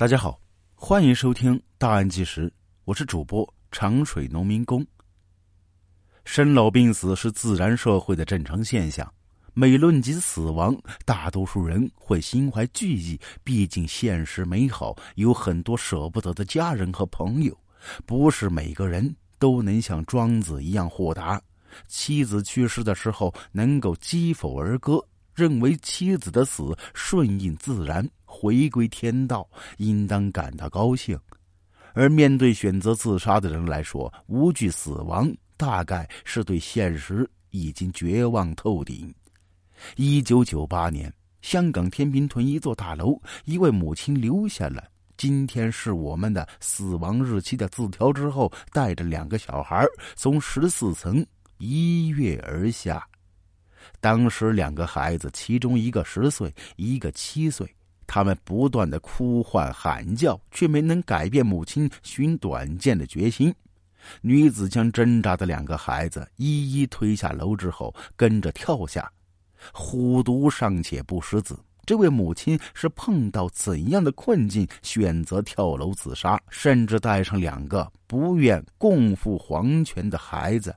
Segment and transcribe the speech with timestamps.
[0.00, 0.40] 大家好，
[0.74, 2.48] 欢迎收听《大案纪实》，
[2.86, 4.82] 我是主播长水农民工。
[6.24, 9.06] 生老病死是自然社会的正常现象，
[9.52, 10.74] 每论及死亡，
[11.04, 13.20] 大多数人会心怀惧意。
[13.44, 17.54] 毕竟现实美好，有很多舍不得的家人和朋友。
[18.06, 21.38] 不是每个人都能像庄子一样豁达，
[21.88, 24.98] 妻子去世的时候能够击否而歌，
[25.34, 28.08] 认为妻子的死顺应自然。
[28.32, 29.46] 回归天道，
[29.78, 31.18] 应当感到高兴；
[31.92, 39.12] 而面对选择自杀的人来说，无惧死亡，大概是对现实已经绝望透顶。
[39.96, 41.12] 一九九八年，
[41.42, 44.84] 香港天平屯一座大楼，一位母亲留下了
[45.18, 51.26] “今天是我们的死亡日期”的字条之后，带着两个小孩从十四层
[51.58, 53.04] 一跃而下。
[54.00, 57.66] 当时，两个孩子，其中一个十岁，一个七岁。
[58.12, 63.54] 他们不断的哭唤喊叫，却没能改变母亲寻短见的决心。
[64.20, 69.08] 女子将挣扎的两个孩子一一推下楼之后，跟着跳下。
[69.72, 80.74] 虎毒尚且不食子，这位母亲是碰到怎样的困境，选择跳楼自杀，甚至带上两个不愿共赴黄泉的孩子？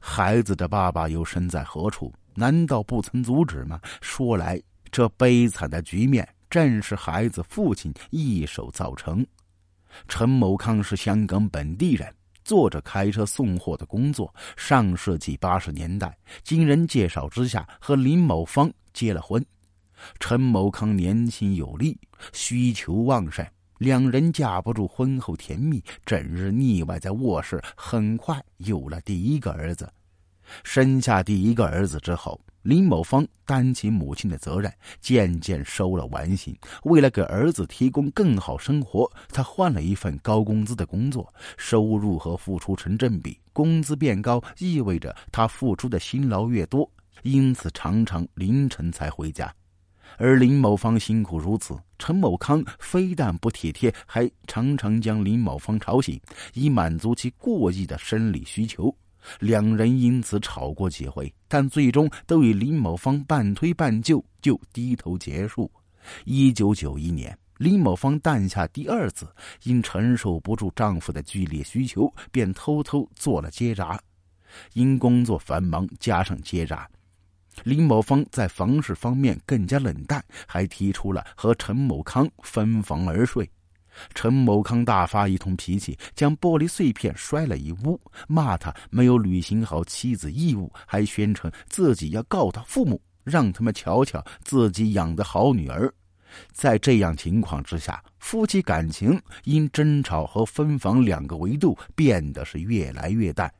[0.00, 2.10] 孩子的爸爸又身在何处？
[2.34, 3.78] 难道不曾阻止吗？
[4.00, 4.58] 说来，
[4.90, 6.26] 这悲惨的局面。
[6.54, 9.26] 正是孩子父亲一手造成。
[10.06, 14.32] 陈某康是香港本地人，做着开车送货的工作。
[14.56, 19.44] 上世纪八十年代，经人介绍之下和林某芳结了婚。
[20.20, 21.98] 陈某康年轻有力，
[22.32, 23.44] 需求旺盛，
[23.78, 27.60] 两人架不住婚后甜蜜，整日腻歪在卧室。
[27.74, 29.92] 很快有了第一个儿子。
[30.62, 32.40] 生下第一个儿子之后。
[32.64, 36.56] 林某芳担起母亲的责任，渐渐收了玩心。
[36.84, 43.38] 为了给儿子提供更好生活，他换了一份高工资的工作，收入和付出成正比。
[43.52, 46.90] 工资变高意味着他付出的辛劳越多，
[47.22, 49.54] 因此常常凌晨才回家。
[50.16, 56.18] 而林某芳辛苦如此，陈某康非但不体贴，还常常将林某芳吵醒，
[56.54, 58.96] 以满足其过亿的生理需求。
[59.40, 65.70] 两人因此吵过几回，但最终都以林某芳半推半就就低头结束。
[66.24, 69.26] 一九九一年，林某芳诞下第二子，
[69.62, 73.98] 因承受不住丈夫的剧烈需求，便偷偷做了结扎。
[74.74, 76.88] 因工作繁忙加上结扎，
[77.64, 83.50] 林某芳在房事方面更加冷淡，还提出了和陈某康分房而睡。
[84.14, 95.92] 陈某康大发一通脾气，将玻璃碎片摔了一屋，骂他没有履行好妻子义务，还宣称自己要告他父母，让他们瞧瞧自己养的好女儿。
[96.52, 103.52] 在这样情况之下，夫妻感情因争吵和分房两个维度变得是越来越淡。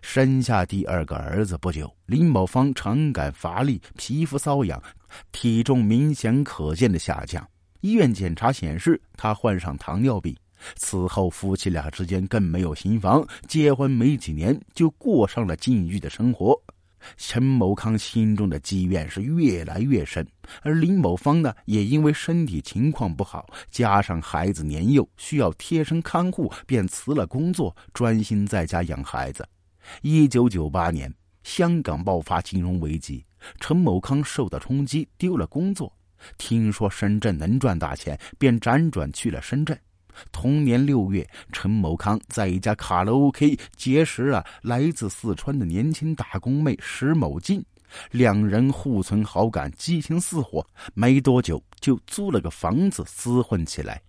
[0.00, 4.80] 生下第二个儿子不久，林某芳常感乏力，皮肤瘙痒，
[5.32, 7.44] 体重明显可见的下降。
[7.84, 10.34] 医院检查显示，他患上糖尿病。
[10.74, 16.58] 此后，夫妻俩之间更没有新房，结婚没几年就过上了禁欲的生活。
[17.18, 20.26] 陈某康心中的积怨是越来越深，
[20.62, 29.46] 而林某芳呢，也因为身体情况不好，加上孩子年幼需要贴身看护，便辞了工作，专心在家养孩子。
[30.00, 33.26] 一九九八年，香港爆发金融危机，
[33.60, 35.94] 陈某康受到冲击，丢了工作。
[36.38, 39.78] 听说深圳能赚大钱，便辗转去了深圳。
[40.30, 47.64] 同年六月，陈某康在一家卡拉 OK 结识了来自四川的年轻打工妹石某静，
[48.12, 50.64] 两人互存好感，激情似火。
[50.94, 54.00] 没多久，就租了个房子厮混起来。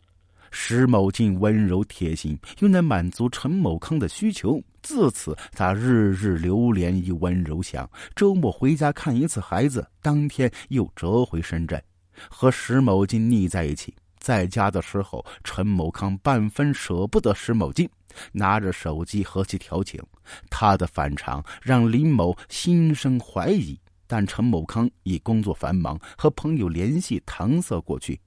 [0.51, 7.89] 石某静温柔贴心，又能满足陈某康的需求，自此他日日流连于温柔乡。
[8.15, 11.81] 周末回家看一次孩子，当天又折回深圳。
[12.29, 17.89] 和石某金腻在一起，在家的时候，陈某康半分舍不得石某金，
[18.31, 20.01] 拿着手机和其调情。
[20.50, 28.19] 他的反常让林某心生怀疑，但陈某康以工作繁忙，和朋友联系搪塞过去。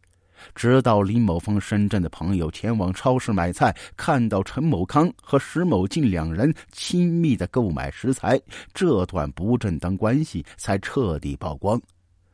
[0.55, 8.41] 直到林某峰深圳的朋友前往超市买菜，看到陈某康和石某金两人亲密的购买食材，
[8.73, 11.82] 这段不正当关系才彻底曝光。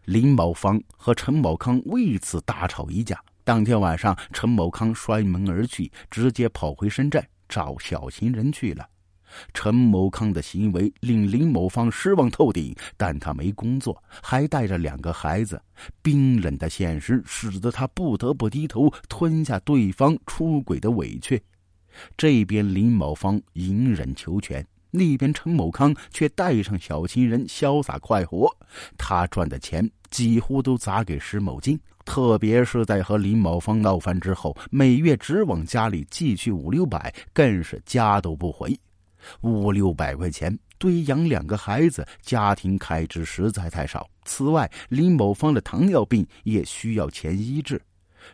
[0.04, 3.18] 林某芳和陈某康为此大吵一架。
[3.42, 8.88] 当天晚上，陈某康摔门而去，直接跑回深圳找小情人去了。
[9.52, 15.60] 陈某康的行为令林某芳失望透顶，但他没工作，还带着两个孩子。
[16.00, 21.42] 冰冷的现实使得他不得不低头吞下对方出轨的委屈。
[22.16, 24.64] 这边林某芳隐忍求全，
[24.94, 28.48] 那边陈某康却带上小情人潇洒快活。
[28.96, 31.78] 他赚的钱几乎都砸给石某金。
[32.04, 38.78] 特别是在和林某芳闹翻之后，每月只往家里寄去五六百，更是家都不回。
[39.40, 44.06] 五六百块钱对养两个孩子，家庭开支实在太少。
[44.26, 47.80] 此外，林某芳的糖尿病也需要钱医治，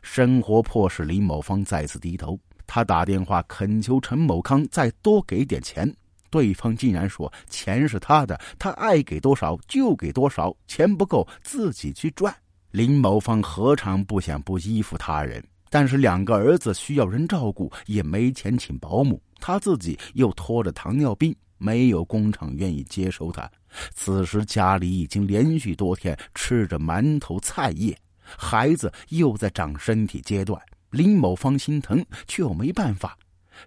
[0.03, 2.37] 生活迫使林某芳再次低头。
[2.67, 5.93] 他打电话恳求陈某康再多给点钱，
[6.31, 12.35] 对方竟然说钱是他的，他爱给多少就给多少，钱不够自己去赚。
[12.71, 15.45] 林某芳何尝不想不依附他人？
[15.69, 23.49] 但是两个儿子需要人照顾，也没钱请保姆，他自己又拖着糖尿病，没有工厂愿意接收他。
[23.95, 30.61] 此时家里已经连续多天吃着馒头菜叶，孩子又在长身体阶段，
[30.91, 33.17] 林某芳心疼却又没办法。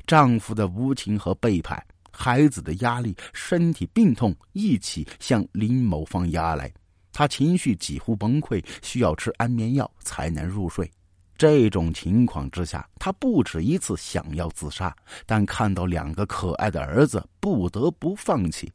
[0.06, 1.82] 丈夫的无情和背叛，
[2.16, 6.72] 孩子的压力，身体病痛一起向林某芳压来。
[7.12, 10.90] 他情绪几乎崩溃，需要吃安眠药才能入睡。
[11.36, 14.96] 这种情况之下，他不止一次想要自杀，
[15.26, 18.72] 但看到两个可爱的儿子，不得不放弃。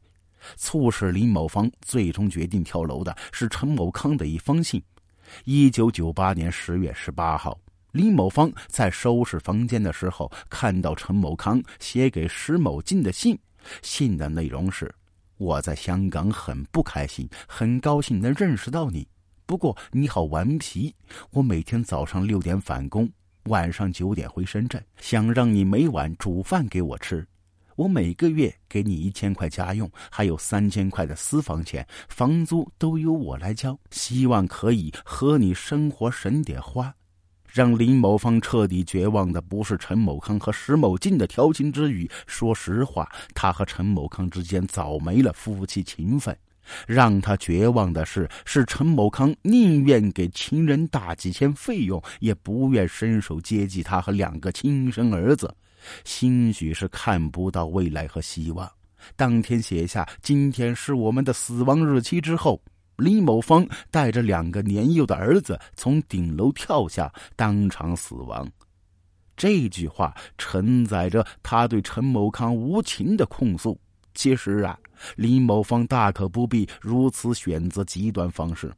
[0.55, 4.81] 促使林某芳最终决定跳楼的是陈某康的一封信。
[5.43, 7.57] 一九九八年十月十八号，
[7.91, 13.37] 李某芳在收拾房间的时候，看到陈某康写给石某进的信，
[13.81, 14.93] 信的内容是。
[15.37, 19.07] 我在香港很不开心，很高兴能认识到你。
[19.45, 20.93] 不过你好顽皮，
[21.31, 23.09] 我每天早上六点返工，
[23.45, 27.25] 晚上九点回深圳，想让你每晚煮饭给我吃。
[27.75, 33.79] 我每个月给你一千块家用，还有三千块的私房钱，房租都由我来交。
[33.89, 36.93] 希望可以和你生活省点花。
[37.51, 42.09] 让林某芳彻底绝望的不是陈某康和石某进的调情之语。
[42.27, 46.35] 说实话，他和陈某康之间早没了夫妻情分。
[46.85, 55.51] 让他绝望的是，是陈某康宁愿给情人大几千费用，也不愿伸手接济他和两个亲生儿子。
[56.03, 58.69] 兴许是看不到未来和希望，
[59.15, 62.61] 当天写下“今天是我们的死亡日期”之后。
[62.99, 68.47] 李某芳带着两个年幼的儿子从顶楼跳下，当场死亡。
[69.35, 73.79] 这句话承载着他对陈某康无情的控诉。
[74.13, 74.77] 其实啊，
[75.15, 78.69] 李某芳大可不必如此选择极端方式。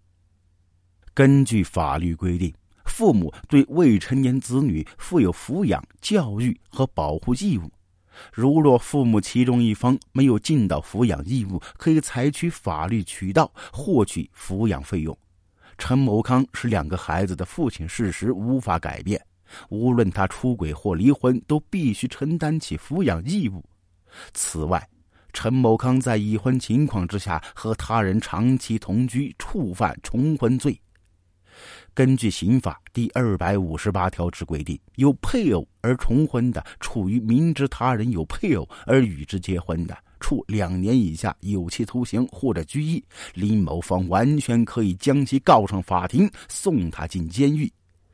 [1.14, 2.54] 根据法律规定，
[2.86, 7.72] 父母对未成年子女负有抚养、教育和保护义务。
[8.34, 15.18] 如若父母其中一方没有尽到抚养义务，可以采取法律渠道获取抚养费用。
[15.78, 19.20] 陈某康是两个孩子的父亲，事实无法改变。
[19.70, 23.64] 无论他出轨或离婚，都必须承担起抚养义务。
[24.34, 24.88] 此外，
[25.34, 30.80] 陈某康在已婚情况之下和他人长期同居，触犯重婚罪。
[31.94, 43.04] 根据刑法第二百五十八条之规定，有配偶而重婚的，处于明知他人有配偶而与之结婚的，处两年以下有期徒刑或者拘役。
[43.34, 47.72] 林某芳完全可以将其告上法庭，送他进监狱。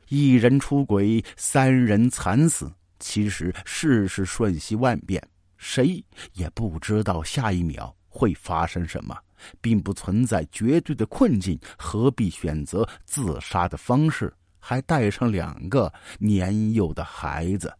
[0.08, 2.72] 一人出轨，三人惨死。
[2.98, 5.22] 其实世事瞬息万变，
[5.56, 9.16] 谁也不知道下一秒会发生什么。
[9.60, 17.72] 并不存在绝对的困境，何必选择自杀的方式，还带上两个年幼的孩子？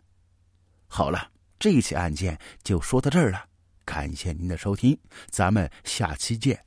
[0.86, 3.44] 好了，这起案件就说到这儿了，
[3.84, 4.96] 感谢您的收听，
[5.30, 6.64] 咱们下期见。